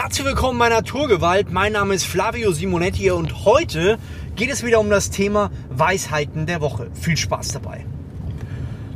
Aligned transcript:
Herzlich 0.00 0.26
willkommen 0.26 0.60
bei 0.60 0.68
Naturgewalt. 0.68 1.50
Mein 1.50 1.72
Name 1.72 1.92
ist 1.92 2.04
Flavio 2.04 2.52
Simonetti 2.52 3.10
und 3.10 3.44
heute 3.44 3.98
geht 4.36 4.48
es 4.48 4.64
wieder 4.64 4.78
um 4.78 4.90
das 4.90 5.10
Thema 5.10 5.50
Weisheiten 5.70 6.46
der 6.46 6.60
Woche. 6.60 6.88
Viel 6.92 7.16
Spaß 7.16 7.48
dabei. 7.48 7.84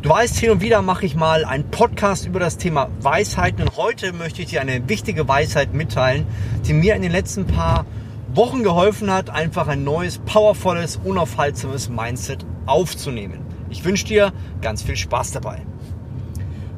Du 0.01 0.11
weißt, 0.11 0.39
hin 0.39 0.51
und 0.51 0.61
wieder 0.61 0.81
mache 0.81 1.05
ich 1.05 1.17
mal 1.17 1.45
einen 1.45 1.69
Podcast 1.73 2.27
über 2.27 2.39
das 2.39 2.57
Thema 2.57 2.89
Weisheiten 3.01 3.63
und 3.63 3.77
heute 3.77 4.13
möchte 4.13 4.43
ich 4.43 4.51
dir 4.51 4.61
eine 4.61 4.89
wichtige 4.89 5.27
Weisheit 5.27 5.75
mitteilen, 5.75 6.25
die 6.69 6.73
mir 6.73 6.95
in 6.95 7.03
den 7.03 7.11
letzten 7.11 7.49
paar 7.49 7.85
Wochen 8.33 8.63
geholfen 8.63 9.11
hat, 9.11 9.29
einfach 9.29 9.67
ein 9.67 9.83
neues, 9.83 10.19
powervolles, 10.19 11.01
unaufhaltsames 11.03 11.89
Mindset 11.89 12.47
aufzunehmen. 12.67 13.41
Ich 13.71 13.85
wünsche 13.85 14.07
dir 14.07 14.33
ganz 14.61 14.83
viel 14.83 14.97
Spaß 14.97 15.33
dabei. 15.33 15.63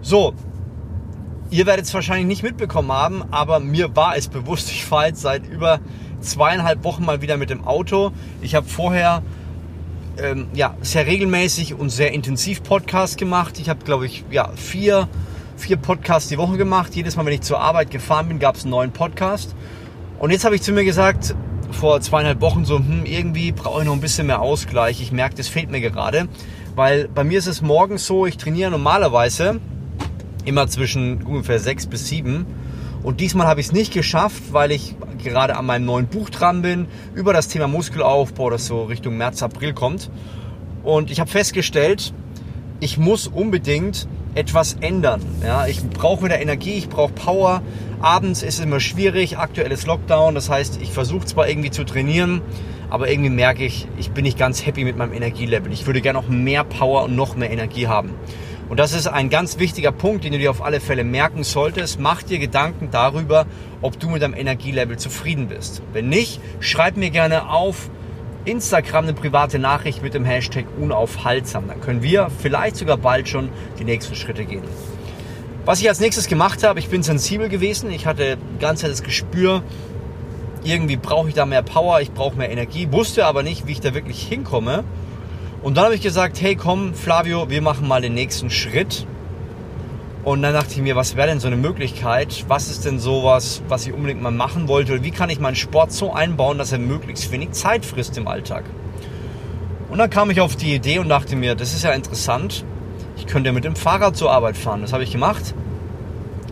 So, 0.01 0.33
Ihr 1.51 1.67
werdet 1.67 1.85
es 1.85 1.95
wahrscheinlich 1.95 2.27
nicht 2.27 2.43
mitbekommen 2.43 2.91
haben, 2.91 3.23
aber 3.31 3.61
mir 3.61 3.95
war 3.95 4.17
es 4.17 4.29
bewusst. 4.29 4.71
Ich 4.71 4.85
fahre 4.85 5.09
jetzt 5.09 5.21
seit 5.21 5.47
über 5.47 5.81
zweieinhalb 6.21 6.85
Wochen 6.85 7.05
mal 7.05 7.21
wieder 7.23 7.37
mit 7.37 7.51
dem 7.51 7.65
Auto. 7.65 8.13
Ich 8.41 8.55
habe 8.55 8.67
vorher 8.67 9.23
ähm, 10.19 10.49
ja, 10.55 10.77
sehr 10.81 11.07
regelmäßig 11.07 11.75
und 11.75 11.91
sehr 11.91 12.13
intensiv 12.13 12.63
Podcasts 12.63 13.17
gemacht. 13.17 13.59
Ich 13.59 13.69
habe, 13.69 13.85
glaube 13.85 14.07
ich, 14.07 14.25
ja, 14.31 14.51
vier, 14.57 15.09
vier 15.57 15.77
Podcasts 15.77 16.29
die 16.29 16.39
Woche 16.39 16.57
gemacht. 16.57 16.95
Jedes 16.95 17.17
Mal, 17.17 17.27
wenn 17.27 17.35
ich 17.35 17.43
zur 17.43 17.61
Arbeit 17.61 17.91
gefahren 17.91 18.29
bin, 18.29 18.39
gab 18.39 18.57
es 18.57 18.63
einen 18.63 18.71
neuen 18.71 18.93
Podcast. 18.93 19.55
Und 20.19 20.31
jetzt 20.31 20.45
habe 20.45 20.55
ich 20.55 20.63
zu 20.63 20.73
mir 20.73 20.85
gesagt, 20.85 21.35
vor 21.71 22.01
zweieinhalb 22.01 22.41
Wochen 22.41 22.65
so, 22.65 22.79
hm, 22.79 23.05
irgendwie 23.05 23.53
brauche 23.53 23.81
ich 23.81 23.87
noch 23.87 23.93
ein 23.93 24.01
bisschen 24.01 24.27
mehr 24.27 24.41
Ausgleich. 24.41 25.01
Ich 25.01 25.13
merke, 25.13 25.35
das 25.35 25.49
fehlt 25.49 25.71
mir 25.71 25.81
gerade. 25.81 26.29
Weil 26.75 27.09
bei 27.09 27.23
mir 27.23 27.39
ist 27.39 27.47
es 27.47 27.63
morgens 27.63 28.07
so, 28.07 28.27
ich 28.27 28.37
trainiere 28.37 28.71
normalerweise 28.71 29.61
immer 30.45 30.69
zwischen 30.69 31.23
ungefähr 31.23 31.59
sechs 31.59 31.87
bis 31.87 32.09
sieben. 32.09 32.47
Und 33.03 33.21
diesmal 33.21 33.47
habe 33.47 33.61
ich 33.61 33.67
es 33.67 33.73
nicht 33.73 33.93
geschafft, 33.93 34.43
weil 34.53 34.73
ich 34.73 34.97
gerade 35.23 35.57
an 35.57 35.67
meinem 35.67 35.85
neuen 35.85 36.07
Buch 36.07 36.31
dran 36.31 36.63
bin, 36.63 36.87
über 37.15 37.33
das 37.33 37.49
Thema 37.49 37.69
Muskelaufbau, 37.69 38.51
das 38.51 38.67
so 38.67 38.85
Richtung 38.85 39.17
März, 39.17 39.43
April 39.43 39.75
kommt. 39.75 40.11
Und 40.83 41.11
ich 41.11 41.21
habe 41.21 41.31
festgestellt, 41.31 42.15
ich 42.81 42.99
muss 42.99 43.27
unbedingt 43.27 44.09
etwas 44.35 44.77
ändern. 44.81 45.23
Ja, 45.43 45.67
ich 45.67 45.83
brauche 45.89 46.25
wieder 46.25 46.41
Energie, 46.41 46.75
ich 46.75 46.89
brauche 46.89 47.13
Power. 47.13 47.63
Abends 48.01 48.43
ist 48.43 48.59
es 48.59 48.65
immer 48.65 48.81
schwierig, 48.81 49.39
aktuelles 49.39 49.87
Lockdown. 49.87 50.35
Das 50.35 50.51
heißt, 50.51 50.81
ich 50.83 50.91
versuche 50.91 51.25
zwar 51.25 51.49
irgendwie 51.49 51.71
zu 51.71 51.85
trainieren, 51.85 52.43
aber 52.91 53.11
irgendwie 53.11 53.31
merke 53.31 53.65
ich, 53.65 53.87
ich 53.99 54.11
bin 54.11 54.25
nicht 54.25 54.39
ganz 54.39 54.67
happy 54.67 54.85
mit 54.85 54.97
meinem 54.97 55.13
Energielevel. 55.13 55.73
Ich 55.73 55.87
würde 55.87 56.01
gerne 56.01 56.19
noch 56.19 56.29
mehr 56.29 56.65
Power 56.65 57.05
und 57.05 57.17
noch 57.17 57.37
mehr 57.37 57.51
Energie 57.51 57.87
haben. 57.87 58.11
Und 58.69 58.81
das 58.81 58.95
ist 58.95 59.07
ein 59.07 59.29
ganz 59.29 59.59
wichtiger 59.59 59.93
Punkt, 59.93 60.25
den 60.25 60.33
du 60.33 60.39
dir 60.39 60.51
auf 60.51 60.63
alle 60.63 60.81
Fälle 60.81 61.05
merken 61.05 61.45
solltest. 61.45 62.01
Mach 62.01 62.23
dir 62.23 62.39
Gedanken 62.39 62.89
darüber, 62.91 63.47
ob 63.83 64.01
du 64.01 64.09
mit 64.09 64.23
deinem 64.23 64.35
Energielevel 64.35 64.99
zufrieden 64.99 65.49
bist. 65.49 65.83
Wenn 65.93 66.09
nicht, 66.09 66.41
schreib 66.61 66.97
mir 66.97 67.11
gerne 67.11 67.51
auf 67.51 67.91
Instagram 68.47 69.05
eine 69.05 69.15
private 69.15 69.59
Nachricht 69.59 70.03
mit 70.03 70.15
dem 70.15 70.25
Hashtag 70.25 70.65
unaufhaltsam. 70.79 71.69
Dann 71.69 71.81
können 71.81 72.03
wir 72.03 72.31
vielleicht 72.39 72.77
sogar 72.77 72.97
bald 72.97 73.29
schon 73.29 73.51
die 73.79 73.85
nächsten 73.85 74.15
Schritte 74.15 74.45
gehen. 74.45 74.65
Was 75.67 75.81
ich 75.81 75.89
als 75.89 76.01
nächstes 76.01 76.27
gemacht 76.27 76.63
habe, 76.63 76.79
ich 76.79 76.89
bin 76.89 77.03
sensibel 77.03 77.49
gewesen. 77.49 77.91
Ich 77.91 78.07
hatte 78.07 78.39
ganz 78.61 78.81
das 78.81 79.03
Gespür, 79.03 79.63
irgendwie 80.63 80.97
brauche 80.97 81.29
ich 81.29 81.35
da 81.35 81.47
mehr 81.47 81.63
Power, 81.63 82.01
ich 82.01 82.13
brauche 82.13 82.37
mehr 82.37 82.51
Energie, 82.51 82.89
wusste 82.91 83.27
aber 83.27 83.43
nicht, 83.43 83.67
wie 83.67 83.73
ich 83.73 83.81
da 83.81 83.95
wirklich 83.95 84.23
hinkomme. 84.23 84.85
Und 85.65 85.79
dann 85.79 85.87
habe 85.87 85.95
ich 85.95 86.03
gesagt, 86.03 86.43
hey 86.43 86.57
komm 86.57 86.93
Flavio, 86.93 87.49
wir 87.49 87.63
machen 87.63 87.89
mal 87.89 88.03
den 88.03 88.13
nächsten 88.13 88.51
Schritt. 88.51 89.07
Und 90.23 90.43
dann 90.43 90.53
dachte 90.53 90.73
ich 90.73 90.83
mir, 90.83 90.95
was 90.95 91.17
wäre 91.17 91.29
denn 91.29 91.41
so 91.41 91.47
eine 91.47 91.57
Möglichkeit? 91.57 92.45
Was 92.49 92.69
ist 92.69 92.85
denn 92.85 92.99
sowas, 92.99 93.63
was 93.67 93.87
ich 93.87 93.95
unbedingt 93.95 94.21
mal 94.21 94.31
machen 94.31 94.69
wollte? 94.69 94.93
Oder 94.93 95.03
wie 95.03 95.11
kann 95.11 95.31
ich 95.31 95.41
meinen 95.41 95.57
Sport 95.57 95.91
so 95.91 96.13
einbauen, 96.13 96.59
dass 96.59 96.73
er 96.73 96.79
möglichst 96.79 97.33
wenig 97.33 97.53
Zeit 97.53 97.87
frisst 97.87 98.19
im 98.19 98.29
Alltag? 98.29 98.65
Und 99.89 99.97
dann 99.97 100.11
kam 100.11 100.31
ich 100.31 100.43
auf 100.43 100.55
die 100.55 100.75
Idee 100.75 100.99
und 100.99 101.09
dachte 101.09 101.35
mir, 101.35 101.55
das 101.55 101.73
ist 101.73 101.83
ja 101.83 101.93
interessant. 101.93 102.63
Ich 103.17 103.27
könnte 103.27 103.51
mit 103.51 103.65
dem 103.65 103.75
Fahrrad 103.75 104.19
zur 104.19 104.31
Arbeit 104.31 104.59
fahren. 104.59 104.83
Das 104.83 104.93
habe 104.93 105.03
ich 105.03 105.13
gemacht. 105.13 105.55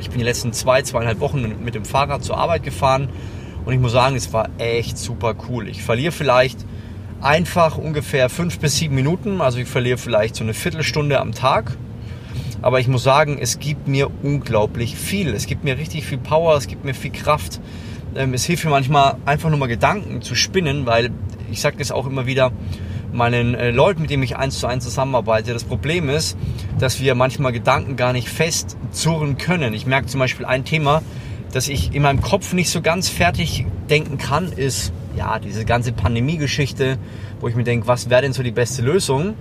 Ich 0.00 0.08
bin 0.08 0.20
die 0.20 0.24
letzten 0.24 0.54
zwei, 0.54 0.80
zweieinhalb 0.80 1.20
Wochen 1.20 1.62
mit 1.62 1.74
dem 1.74 1.84
Fahrrad 1.84 2.24
zur 2.24 2.38
Arbeit 2.38 2.62
gefahren. 2.62 3.10
Und 3.66 3.74
ich 3.74 3.78
muss 3.78 3.92
sagen, 3.92 4.16
es 4.16 4.32
war 4.32 4.48
echt 4.56 4.96
super 4.96 5.34
cool. 5.50 5.68
Ich 5.68 5.82
verliere 5.82 6.12
vielleicht 6.12 6.64
einfach 7.22 7.78
ungefähr 7.78 8.28
fünf 8.28 8.58
bis 8.58 8.76
sieben 8.76 8.94
Minuten. 8.94 9.40
Also 9.40 9.58
ich 9.58 9.68
verliere 9.68 9.98
vielleicht 9.98 10.36
so 10.36 10.44
eine 10.44 10.54
Viertelstunde 10.54 11.20
am 11.20 11.32
Tag. 11.32 11.76
Aber 12.60 12.78
ich 12.80 12.88
muss 12.88 13.02
sagen, 13.02 13.38
es 13.40 13.58
gibt 13.58 13.88
mir 13.88 14.10
unglaublich 14.22 14.96
viel. 14.96 15.34
Es 15.34 15.46
gibt 15.46 15.64
mir 15.64 15.78
richtig 15.78 16.04
viel 16.04 16.18
Power, 16.18 16.56
es 16.56 16.66
gibt 16.66 16.84
mir 16.84 16.94
viel 16.94 17.10
Kraft. 17.10 17.60
Ähm, 18.14 18.34
es 18.34 18.44
hilft 18.44 18.64
mir 18.64 18.70
manchmal 18.70 19.16
einfach 19.24 19.50
nur 19.50 19.58
mal 19.58 19.66
Gedanken 19.66 20.22
zu 20.22 20.34
spinnen, 20.34 20.86
weil 20.86 21.10
ich 21.50 21.60
sage 21.60 21.76
das 21.78 21.90
auch 21.90 22.06
immer 22.06 22.26
wieder 22.26 22.52
meinen 23.12 23.54
äh, 23.54 23.70
Leuten, 23.70 24.02
mit 24.02 24.10
denen 24.10 24.22
ich 24.22 24.36
eins 24.36 24.58
zu 24.58 24.66
eins 24.66 24.84
zusammenarbeite. 24.84 25.52
Das 25.52 25.64
Problem 25.64 26.08
ist, 26.08 26.36
dass 26.78 27.00
wir 27.00 27.14
manchmal 27.14 27.52
Gedanken 27.52 27.96
gar 27.96 28.12
nicht 28.12 28.28
festzurren 28.28 29.38
können. 29.38 29.74
Ich 29.74 29.86
merke 29.86 30.06
zum 30.06 30.20
Beispiel 30.20 30.46
ein 30.46 30.64
Thema, 30.64 31.02
das 31.52 31.68
ich 31.68 31.94
in 31.94 32.02
meinem 32.02 32.22
Kopf 32.22 32.52
nicht 32.52 32.70
so 32.70 32.80
ganz 32.80 33.08
fertig 33.08 33.66
denken 33.90 34.18
kann, 34.18 34.52
ist 34.52 34.92
ja, 35.16 35.38
diese 35.38 35.64
ganze 35.64 35.92
Pandemie-Geschichte, 35.92 36.98
wo 37.40 37.48
ich 37.48 37.54
mir 37.54 37.64
denke, 37.64 37.86
was 37.86 38.10
wäre 38.10 38.22
denn 38.22 38.32
so 38.32 38.42
die 38.42 38.50
beste 38.50 38.82
Lösung? 38.82 39.34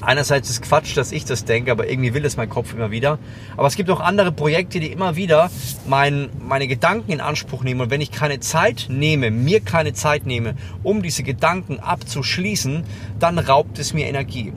Einerseits 0.00 0.50
ist 0.50 0.62
Quatsch, 0.62 0.96
dass 0.96 1.12
ich 1.12 1.24
das 1.26 1.44
denke, 1.44 1.70
aber 1.70 1.88
irgendwie 1.88 2.12
will 2.12 2.24
es 2.24 2.36
mein 2.36 2.48
Kopf 2.48 2.74
immer 2.74 2.90
wieder. 2.90 3.20
Aber 3.56 3.68
es 3.68 3.76
gibt 3.76 3.88
auch 3.88 4.00
andere 4.00 4.32
Projekte, 4.32 4.80
die 4.80 4.88
immer 4.88 5.14
wieder 5.14 5.48
mein, 5.86 6.28
meine 6.40 6.66
Gedanken 6.66 7.12
in 7.12 7.20
Anspruch 7.20 7.62
nehmen. 7.62 7.82
Und 7.82 7.90
wenn 7.90 8.00
ich 8.00 8.10
keine 8.10 8.40
Zeit 8.40 8.86
nehme, 8.88 9.30
mir 9.30 9.60
keine 9.60 9.92
Zeit 9.92 10.26
nehme, 10.26 10.56
um 10.82 11.02
diese 11.02 11.22
Gedanken 11.22 11.78
abzuschließen, 11.78 12.82
dann 13.20 13.38
raubt 13.38 13.78
es 13.78 13.94
mir 13.94 14.08
Energie. 14.08 14.52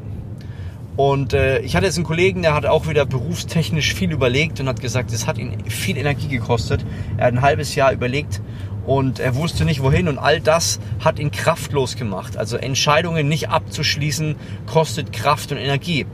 Und 0.97 1.33
äh, 1.33 1.59
ich 1.59 1.75
hatte 1.75 1.85
jetzt 1.85 1.97
einen 1.97 2.05
Kollegen, 2.05 2.41
der 2.41 2.55
hat 2.55 2.65
auch 2.65 2.87
wieder 2.87 3.05
berufstechnisch 3.05 3.93
viel 3.93 4.11
überlegt 4.11 4.59
und 4.59 4.67
hat 4.67 4.81
gesagt, 4.81 5.11
es 5.11 5.27
hat 5.27 5.37
ihn 5.37 5.69
viel 5.69 5.97
Energie 5.97 6.29
gekostet. 6.29 6.83
Er 7.17 7.27
hat 7.27 7.33
ein 7.33 7.41
halbes 7.41 7.75
Jahr 7.75 7.91
überlegt 7.91 8.41
und 8.85 9.19
er 9.19 9.35
wusste 9.35 9.65
nicht 9.65 9.81
wohin 9.81 10.07
und 10.07 10.17
all 10.17 10.39
das 10.39 10.79
hat 11.03 11.19
ihn 11.19 11.31
kraftlos 11.31 11.95
gemacht. 11.95 12.37
Also 12.37 12.57
Entscheidungen 12.57 13.27
nicht 13.27 13.49
abzuschließen 13.49 14.35
kostet 14.67 15.11
Kraft 15.11 15.51
und 15.51 15.57
Energie. 15.57 16.05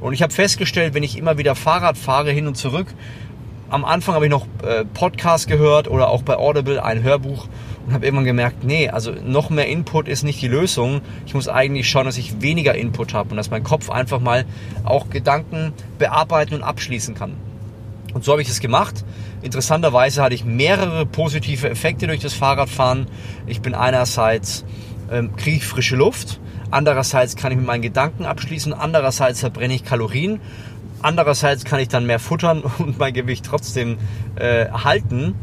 Und 0.00 0.12
ich 0.12 0.22
habe 0.22 0.32
festgestellt, 0.32 0.94
wenn 0.94 1.02
ich 1.02 1.18
immer 1.18 1.38
wieder 1.38 1.54
Fahrrad 1.54 1.98
fahre 1.98 2.30
hin 2.30 2.46
und 2.46 2.56
zurück, 2.56 2.86
am 3.68 3.84
Anfang 3.84 4.14
habe 4.14 4.26
ich 4.26 4.30
noch 4.30 4.46
äh, 4.64 4.84
Podcast 4.84 5.46
gehört 5.46 5.86
oder 5.86 6.08
auch 6.08 6.22
bei 6.22 6.36
Audible 6.36 6.82
ein 6.82 7.02
Hörbuch 7.02 7.46
und 7.86 7.94
habe 7.94 8.04
irgendwann 8.04 8.24
gemerkt, 8.24 8.64
nee, 8.64 8.88
also 8.88 9.12
noch 9.12 9.50
mehr 9.50 9.68
Input 9.68 10.08
ist 10.08 10.24
nicht 10.24 10.42
die 10.42 10.48
Lösung. 10.48 11.02
Ich 11.26 11.34
muss 11.34 11.48
eigentlich 11.48 11.88
schauen, 11.88 12.06
dass 12.06 12.18
ich 12.18 12.40
weniger 12.42 12.74
Input 12.74 13.14
habe 13.14 13.30
und 13.30 13.36
dass 13.36 13.50
mein 13.50 13.62
Kopf 13.62 13.88
einfach 13.88 14.20
mal 14.20 14.44
auch 14.84 15.08
Gedanken 15.10 15.72
bearbeiten 15.98 16.54
und 16.54 16.62
abschließen 16.62 17.14
kann. 17.14 17.49
Und 18.14 18.24
so 18.24 18.32
habe 18.32 18.42
ich 18.42 18.48
es 18.48 18.60
gemacht. 18.60 19.04
Interessanterweise 19.42 20.22
hatte 20.22 20.34
ich 20.34 20.44
mehrere 20.44 21.06
positive 21.06 21.68
Effekte 21.68 22.06
durch 22.06 22.20
das 22.20 22.34
Fahrradfahren. 22.34 23.06
Ich 23.46 23.60
bin 23.60 23.74
einerseits, 23.74 24.64
ähm, 25.10 25.34
kriege 25.36 25.58
ich 25.58 25.66
frische 25.66 25.96
Luft, 25.96 26.40
andererseits 26.70 27.36
kann 27.36 27.52
ich 27.52 27.58
mit 27.58 27.66
meinen 27.66 27.82
Gedanken 27.82 28.24
abschließen, 28.24 28.72
andererseits 28.72 29.40
verbrenne 29.40 29.74
ich 29.74 29.84
Kalorien, 29.84 30.40
andererseits 31.02 31.64
kann 31.64 31.80
ich 31.80 31.88
dann 31.88 32.06
mehr 32.06 32.18
futtern 32.18 32.62
und 32.78 32.98
mein 32.98 33.14
Gewicht 33.14 33.44
trotzdem 33.44 33.98
äh, 34.36 34.68
halten. 34.70 35.34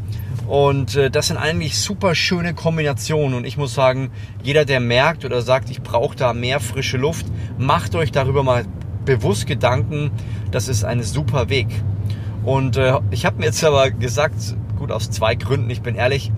Und 0.46 0.96
äh, 0.96 1.10
das 1.10 1.28
sind 1.28 1.36
eigentlich 1.36 1.78
super 1.78 2.14
schöne 2.14 2.54
Kombinationen. 2.54 3.36
Und 3.36 3.44
ich 3.44 3.58
muss 3.58 3.74
sagen, 3.74 4.10
jeder, 4.42 4.64
der 4.64 4.80
merkt 4.80 5.26
oder 5.26 5.42
sagt, 5.42 5.68
ich 5.68 5.82
brauche 5.82 6.16
da 6.16 6.32
mehr 6.32 6.58
frische 6.58 6.96
Luft, 6.96 7.26
macht 7.58 7.94
euch 7.94 8.12
darüber 8.12 8.42
mal 8.42 8.64
bewusst 9.04 9.46
Gedanken. 9.46 10.10
Das 10.50 10.68
ist 10.68 10.84
ein 10.84 11.02
super 11.02 11.50
Weg. 11.50 11.68
Und 12.48 12.78
äh, 12.78 12.98
ich 13.10 13.26
habe 13.26 13.40
mir 13.40 13.44
jetzt 13.44 13.62
aber 13.62 13.90
gesagt, 13.90 14.56
gut 14.78 14.90
aus 14.90 15.10
zwei 15.10 15.34
Gründen, 15.34 15.68
ich 15.68 15.82
bin 15.82 15.96
ehrlich. 15.96 16.32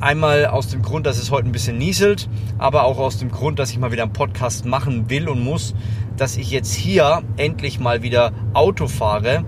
Einmal 0.00 0.46
aus 0.46 0.68
dem 0.68 0.80
Grund, 0.80 1.04
dass 1.04 1.18
es 1.18 1.30
heute 1.30 1.46
ein 1.46 1.52
bisschen 1.52 1.76
nieselt, 1.76 2.30
aber 2.56 2.84
auch 2.84 2.96
aus 2.96 3.18
dem 3.18 3.30
Grund, 3.30 3.58
dass 3.58 3.70
ich 3.70 3.78
mal 3.78 3.92
wieder 3.92 4.04
einen 4.04 4.14
Podcast 4.14 4.64
machen 4.64 5.10
will 5.10 5.28
und 5.28 5.44
muss, 5.44 5.74
dass 6.16 6.38
ich 6.38 6.50
jetzt 6.50 6.72
hier 6.72 7.22
endlich 7.36 7.78
mal 7.78 8.02
wieder 8.02 8.32
Auto 8.54 8.88
fahre 8.88 9.44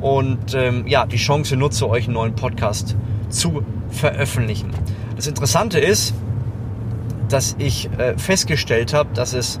und 0.00 0.54
ähm, 0.54 0.86
ja, 0.86 1.06
die 1.06 1.16
Chance 1.16 1.56
nutze, 1.56 1.88
euch 1.88 2.04
einen 2.04 2.14
neuen 2.14 2.36
Podcast 2.36 2.94
zu 3.28 3.64
veröffentlichen. 3.90 4.70
Das 5.16 5.26
Interessante 5.26 5.80
ist, 5.80 6.14
dass 7.28 7.56
ich 7.58 7.90
äh, 7.98 8.16
festgestellt 8.16 8.94
habe, 8.94 9.08
dass 9.12 9.32
es 9.32 9.58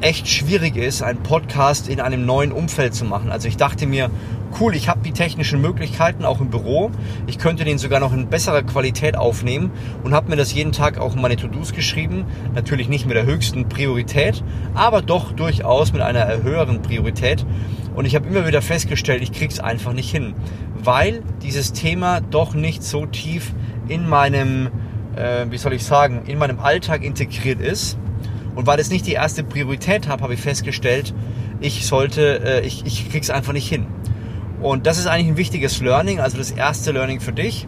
echt 0.00 0.28
schwierig 0.28 0.76
ist, 0.76 1.02
einen 1.02 1.22
Podcast 1.22 1.88
in 1.88 2.00
einem 2.00 2.24
neuen 2.24 2.52
Umfeld 2.52 2.94
zu 2.94 3.04
machen. 3.04 3.30
Also 3.30 3.48
ich 3.48 3.56
dachte 3.56 3.86
mir, 3.86 4.10
cool, 4.58 4.74
ich 4.74 4.88
habe 4.88 5.00
die 5.04 5.12
technischen 5.12 5.60
Möglichkeiten 5.60 6.24
auch 6.24 6.40
im 6.40 6.50
Büro. 6.50 6.90
Ich 7.26 7.38
könnte 7.38 7.64
den 7.64 7.78
sogar 7.78 8.00
noch 8.00 8.12
in 8.12 8.28
besserer 8.28 8.62
Qualität 8.62 9.16
aufnehmen 9.16 9.70
und 10.02 10.14
habe 10.14 10.30
mir 10.30 10.36
das 10.36 10.52
jeden 10.52 10.72
Tag 10.72 10.98
auch 10.98 11.14
in 11.14 11.20
meine 11.20 11.36
To-Dos 11.36 11.72
geschrieben. 11.72 12.24
Natürlich 12.54 12.88
nicht 12.88 13.06
mit 13.06 13.16
der 13.16 13.26
höchsten 13.26 13.68
Priorität, 13.68 14.42
aber 14.74 15.02
doch 15.02 15.32
durchaus 15.32 15.92
mit 15.92 16.02
einer 16.02 16.42
höheren 16.42 16.82
Priorität. 16.82 17.44
Und 17.94 18.04
ich 18.04 18.14
habe 18.14 18.28
immer 18.28 18.46
wieder 18.46 18.62
festgestellt, 18.62 19.22
ich 19.22 19.32
krieg's 19.32 19.60
einfach 19.60 19.92
nicht 19.92 20.10
hin, 20.10 20.34
weil 20.82 21.22
dieses 21.42 21.72
Thema 21.72 22.20
doch 22.20 22.54
nicht 22.54 22.82
so 22.82 23.06
tief 23.06 23.52
in 23.88 24.08
meinem, 24.08 24.68
äh, 25.16 25.46
wie 25.50 25.58
soll 25.58 25.72
ich 25.72 25.84
sagen, 25.84 26.22
in 26.26 26.38
meinem 26.38 26.60
Alltag 26.60 27.02
integriert 27.04 27.60
ist. 27.60 27.98
Und 28.54 28.66
weil 28.66 28.78
es 28.80 28.90
nicht 28.90 29.06
die 29.06 29.12
erste 29.12 29.44
Priorität 29.44 30.08
habe, 30.08 30.22
habe 30.22 30.34
ich 30.34 30.40
festgestellt, 30.40 31.14
ich 31.60 31.86
sollte, 31.86 32.42
äh, 32.44 32.66
ich, 32.66 32.84
ich 32.86 33.10
krieg's 33.10 33.30
einfach 33.30 33.52
nicht 33.52 33.68
hin. 33.68 33.86
Und 34.60 34.86
das 34.86 34.98
ist 34.98 35.06
eigentlich 35.06 35.28
ein 35.28 35.36
wichtiges 35.36 35.80
Learning, 35.80 36.20
also 36.20 36.36
das 36.36 36.50
erste 36.50 36.92
Learning 36.92 37.20
für 37.20 37.32
dich. 37.32 37.66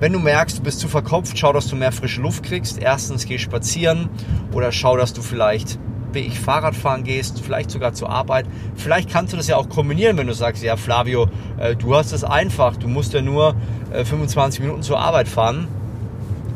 Wenn 0.00 0.12
du 0.12 0.18
merkst, 0.18 0.58
du 0.58 0.62
bist 0.62 0.80
zu 0.80 0.88
verkopft, 0.88 1.38
schau, 1.38 1.52
dass 1.52 1.68
du 1.68 1.76
mehr 1.76 1.92
frische 1.92 2.20
Luft 2.20 2.42
kriegst. 2.42 2.78
Erstens 2.78 3.26
geh 3.26 3.38
spazieren 3.38 4.08
oder 4.52 4.72
schau, 4.72 4.96
dass 4.96 5.12
du 5.12 5.22
vielleicht 5.22 5.78
wie 6.14 6.20
ich 6.20 6.38
Fahrrad 6.38 6.74
fahren 6.74 7.04
gehst, 7.04 7.40
vielleicht 7.40 7.70
sogar 7.70 7.94
zur 7.94 8.10
Arbeit. 8.10 8.46
Vielleicht 8.76 9.10
kannst 9.10 9.32
du 9.32 9.36
das 9.36 9.48
ja 9.48 9.56
auch 9.56 9.68
kombinieren, 9.68 10.16
wenn 10.16 10.26
du 10.26 10.34
sagst, 10.34 10.62
ja 10.62 10.76
Flavio, 10.76 11.28
äh, 11.58 11.74
du 11.74 11.94
hast 11.94 12.12
es 12.12 12.24
einfach, 12.24 12.76
du 12.76 12.88
musst 12.88 13.12
ja 13.14 13.22
nur 13.22 13.54
äh, 13.92 14.04
25 14.04 14.60
Minuten 14.60 14.82
zur 14.82 14.98
Arbeit 14.98 15.28
fahren. 15.28 15.68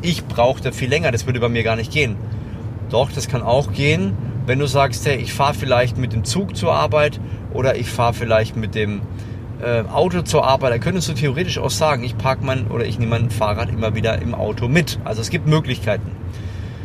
Ich 0.02 0.24
brauche 0.26 0.62
da 0.62 0.72
viel 0.72 0.88
länger, 0.88 1.10
das 1.10 1.26
würde 1.26 1.40
bei 1.40 1.48
mir 1.48 1.62
gar 1.62 1.76
nicht 1.76 1.92
gehen. 1.92 2.16
Doch, 2.90 3.10
das 3.10 3.28
kann 3.28 3.42
auch 3.42 3.72
gehen, 3.72 4.12
wenn 4.46 4.58
du 4.58 4.66
sagst, 4.66 5.06
hey, 5.06 5.16
ich 5.16 5.32
fahre 5.32 5.54
vielleicht 5.54 5.96
mit 5.98 6.12
dem 6.12 6.24
Zug 6.24 6.56
zur 6.56 6.72
Arbeit 6.72 7.20
oder 7.52 7.76
ich 7.76 7.90
fahre 7.90 8.14
vielleicht 8.14 8.56
mit 8.56 8.74
dem 8.74 9.00
äh, 9.62 9.82
Auto 9.82 10.22
zur 10.22 10.46
Arbeit, 10.46 10.72
dann 10.72 10.80
könntest 10.80 11.08
du 11.08 11.14
theoretisch 11.14 11.58
auch 11.58 11.70
sagen, 11.70 12.04
ich 12.04 12.16
parke 12.16 12.44
mein 12.44 12.66
oder 12.68 12.84
ich 12.84 12.98
nehme 12.98 13.18
mein 13.18 13.30
Fahrrad 13.30 13.70
immer 13.70 13.94
wieder 13.94 14.20
im 14.20 14.34
Auto 14.34 14.68
mit. 14.68 14.98
Also 15.04 15.20
es 15.20 15.30
gibt 15.30 15.46
Möglichkeiten. 15.46 16.10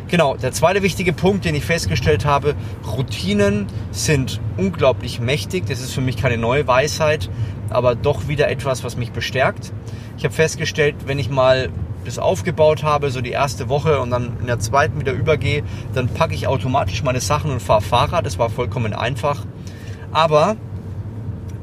Genau, 0.08 0.36
der 0.36 0.52
zweite 0.52 0.82
wichtige 0.82 1.14
Punkt, 1.14 1.46
den 1.46 1.54
ich 1.54 1.64
festgestellt 1.64 2.26
habe, 2.26 2.54
Routinen 2.86 3.66
sind 3.92 4.40
unglaublich 4.58 5.20
mächtig. 5.20 5.64
Das 5.66 5.80
ist 5.80 5.94
für 5.94 6.02
mich 6.02 6.18
keine 6.18 6.36
neue 6.36 6.66
Weisheit, 6.66 7.30
aber 7.70 7.94
doch 7.94 8.28
wieder 8.28 8.50
etwas, 8.50 8.84
was 8.84 8.98
mich 8.98 9.12
bestärkt. 9.12 9.72
Ich 10.18 10.24
habe 10.24 10.34
festgestellt, 10.34 10.96
wenn 11.06 11.18
ich 11.18 11.30
mal 11.30 11.70
das 12.04 12.18
aufgebaut 12.18 12.82
habe, 12.82 13.10
so 13.10 13.20
die 13.20 13.30
erste 13.30 13.68
Woche 13.70 14.00
und 14.00 14.10
dann 14.10 14.36
in 14.40 14.48
der 14.48 14.58
zweiten 14.58 15.00
wieder 15.00 15.12
übergehe, 15.12 15.62
dann 15.94 16.08
packe 16.08 16.34
ich 16.34 16.46
automatisch 16.46 17.02
meine 17.02 17.20
Sachen 17.20 17.50
und 17.50 17.60
fahre 17.60 17.80
Fahrrad. 17.80 18.26
Das 18.26 18.38
war 18.38 18.50
vollkommen 18.50 18.92
einfach. 18.92 19.46
Aber 20.12 20.56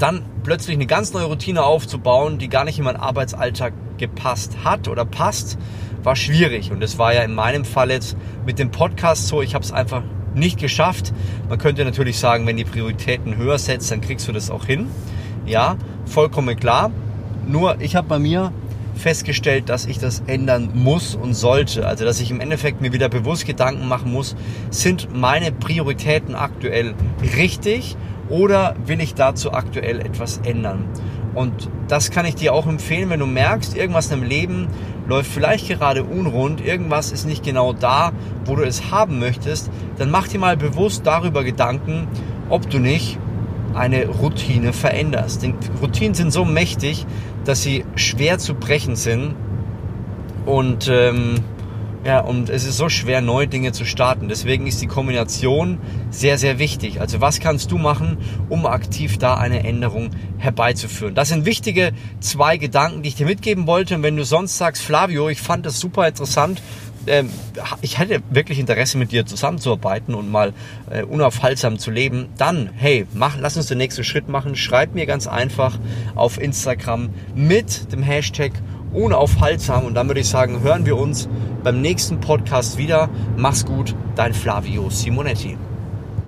dann 0.01 0.23
plötzlich 0.43 0.75
eine 0.75 0.87
ganz 0.87 1.13
neue 1.13 1.25
Routine 1.25 1.63
aufzubauen, 1.63 2.37
die 2.37 2.49
gar 2.49 2.63
nicht 2.63 2.79
in 2.79 2.85
meinen 2.85 2.97
Arbeitsalltag 2.97 3.73
gepasst 3.97 4.57
hat 4.63 4.87
oder 4.87 5.05
passt, 5.05 5.57
war 6.03 6.15
schwierig. 6.15 6.71
Und 6.71 6.81
das 6.81 6.97
war 6.97 7.13
ja 7.13 7.21
in 7.21 7.35
meinem 7.35 7.65
Fall 7.65 7.91
jetzt 7.91 8.17
mit 8.45 8.57
dem 8.59 8.71
Podcast 8.71 9.27
so, 9.27 9.41
ich 9.41 9.53
habe 9.53 9.63
es 9.63 9.71
einfach 9.71 10.03
nicht 10.33 10.59
geschafft. 10.59 11.13
Man 11.49 11.57
könnte 11.57 11.83
natürlich 11.83 12.17
sagen, 12.17 12.47
wenn 12.47 12.57
die 12.57 12.63
Prioritäten 12.63 13.37
höher 13.37 13.59
setzt, 13.59 13.91
dann 13.91 14.01
kriegst 14.01 14.27
du 14.27 14.31
das 14.31 14.49
auch 14.49 14.65
hin. 14.65 14.87
Ja, 15.45 15.75
vollkommen 16.05 16.55
klar. 16.55 16.91
Nur 17.47 17.81
ich 17.81 17.95
habe 17.95 18.07
bei 18.07 18.19
mir 18.19 18.51
festgestellt, 18.95 19.69
dass 19.69 19.85
ich 19.85 19.97
das 19.97 20.21
ändern 20.27 20.71
muss 20.73 21.15
und 21.15 21.33
sollte. 21.33 21.87
Also 21.87 22.05
dass 22.05 22.19
ich 22.19 22.31
im 22.31 22.41
Endeffekt 22.41 22.81
mir 22.81 22.93
wieder 22.93 23.09
bewusst 23.09 23.45
Gedanken 23.45 23.87
machen 23.87 24.11
muss, 24.11 24.35
sind 24.69 25.15
meine 25.15 25.51
Prioritäten 25.51 26.35
aktuell 26.35 26.93
richtig 27.35 27.95
oder 28.29 28.75
will 28.85 29.01
ich 29.01 29.15
dazu 29.15 29.53
aktuell 29.53 29.99
etwas 29.99 30.39
ändern? 30.43 30.85
Und 31.35 31.69
das 31.87 32.11
kann 32.11 32.25
ich 32.25 32.35
dir 32.35 32.53
auch 32.53 32.67
empfehlen, 32.67 33.09
wenn 33.09 33.19
du 33.19 33.25
merkst, 33.25 33.75
irgendwas 33.75 34.11
im 34.11 34.23
Leben 34.23 34.67
läuft 35.07 35.31
vielleicht 35.31 35.67
gerade 35.67 36.03
unrund, 36.03 36.63
irgendwas 36.63 37.11
ist 37.11 37.25
nicht 37.25 37.43
genau 37.43 37.73
da, 37.73 38.11
wo 38.45 38.55
du 38.55 38.63
es 38.63 38.91
haben 38.91 39.19
möchtest, 39.19 39.69
dann 39.97 40.11
mach 40.11 40.27
dir 40.27 40.39
mal 40.39 40.57
bewusst 40.57 41.05
darüber 41.05 41.43
Gedanken, 41.43 42.07
ob 42.49 42.69
du 42.69 42.79
nicht 42.79 43.17
eine 43.73 44.07
Routine 44.07 44.73
veränderst. 44.73 45.43
Denn 45.43 45.55
Routinen 45.81 46.13
sind 46.13 46.31
so 46.31 46.45
mächtig, 46.45 47.05
dass 47.45 47.61
sie 47.61 47.85
schwer 47.95 48.37
zu 48.37 48.53
brechen 48.53 48.95
sind 48.95 49.35
und 50.45 50.89
ähm, 50.91 51.35
ja, 52.09 52.21
und 52.21 52.49
es 52.49 52.65
ist 52.65 52.77
so 52.77 52.89
schwer, 52.89 53.21
neue 53.21 53.47
Dinge 53.47 53.71
zu 53.71 53.85
starten. 53.85 54.29
Deswegen 54.29 54.65
ist 54.65 54.81
die 54.81 54.87
Kombination 54.87 55.77
sehr, 56.09 56.39
sehr 56.39 56.57
wichtig. 56.57 56.99
Also 57.01 57.21
was 57.21 57.39
kannst 57.39 57.71
du 57.71 57.77
machen, 57.77 58.17
um 58.49 58.65
aktiv 58.65 59.19
da 59.19 59.35
eine 59.35 59.63
Änderung 59.63 60.09
herbeizuführen? 60.39 61.13
Das 61.13 61.29
sind 61.29 61.45
wichtige 61.45 61.91
zwei 62.19 62.57
Gedanken, 62.57 63.03
die 63.03 63.09
ich 63.09 63.15
dir 63.15 63.27
mitgeben 63.27 63.67
wollte. 63.67 63.93
Und 63.93 64.01
wenn 64.01 64.17
du 64.17 64.25
sonst 64.25 64.57
sagst, 64.57 64.81
Flavio, 64.81 65.29
ich 65.29 65.39
fand 65.39 65.67
das 65.67 65.79
super 65.79 66.07
interessant, 66.07 66.63
ähm, 67.05 67.29
ich 67.83 67.99
hätte 67.99 68.23
wirklich 68.31 68.57
Interesse 68.57 68.97
mit 68.97 69.11
dir 69.11 69.27
zusammenzuarbeiten 69.27 70.15
und 70.15 70.31
mal 70.31 70.53
äh, 70.89 71.03
unaufhaltsam 71.03 71.77
zu 71.77 71.91
leben, 71.91 72.29
dann, 72.39 72.71
hey, 72.75 73.05
mach, 73.13 73.37
lass 73.37 73.55
uns 73.55 73.67
den 73.67 73.77
nächsten 73.77 74.03
Schritt 74.03 74.29
machen. 74.29 74.55
Schreib 74.55 74.95
mir 74.95 75.05
ganz 75.05 75.27
einfach 75.27 75.77
auf 76.15 76.41
Instagram 76.41 77.09
mit 77.35 77.91
dem 77.91 78.01
Hashtag 78.01 78.53
unaufhaltsam. 78.93 79.85
Und 79.85 79.93
dann 79.93 80.07
würde 80.07 80.21
ich 80.21 80.29
sagen, 80.29 80.61
hören 80.61 80.85
wir 80.85 80.97
uns 80.97 81.29
beim 81.63 81.81
nächsten 81.81 82.19
Podcast 82.19 82.77
wieder. 82.77 83.09
Mach's 83.37 83.65
gut, 83.65 83.95
dein 84.15 84.33
Flavio 84.33 84.89
Simonetti. 84.89 85.57